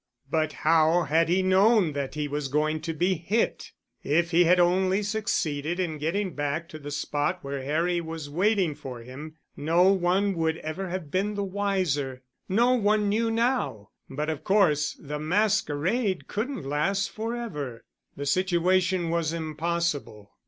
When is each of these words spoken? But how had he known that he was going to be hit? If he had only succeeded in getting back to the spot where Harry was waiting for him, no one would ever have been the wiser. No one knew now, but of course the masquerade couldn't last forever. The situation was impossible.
But 0.31 0.53
how 0.65 1.03
had 1.03 1.29
he 1.29 1.43
known 1.43 1.93
that 1.93 2.15
he 2.15 2.27
was 2.27 2.47
going 2.47 2.81
to 2.81 2.91
be 2.95 3.13
hit? 3.13 3.71
If 4.03 4.31
he 4.31 4.45
had 4.45 4.59
only 4.59 5.03
succeeded 5.03 5.79
in 5.79 5.99
getting 5.99 6.33
back 6.33 6.67
to 6.69 6.79
the 6.79 6.89
spot 6.89 7.43
where 7.43 7.61
Harry 7.61 8.01
was 8.01 8.27
waiting 8.27 8.73
for 8.73 9.01
him, 9.01 9.35
no 9.55 9.91
one 9.91 10.33
would 10.37 10.57
ever 10.57 10.89
have 10.89 11.11
been 11.11 11.35
the 11.35 11.43
wiser. 11.43 12.23
No 12.49 12.71
one 12.73 13.09
knew 13.09 13.29
now, 13.29 13.91
but 14.09 14.27
of 14.27 14.43
course 14.43 14.97
the 14.99 15.19
masquerade 15.19 16.27
couldn't 16.27 16.63
last 16.65 17.11
forever. 17.11 17.85
The 18.17 18.25
situation 18.25 19.11
was 19.11 19.31
impossible. 19.33 20.31